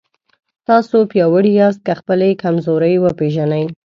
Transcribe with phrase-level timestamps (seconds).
[0.67, 3.63] تاسو پیاوړي یاست که خپلې کمزورۍ وپېژنئ.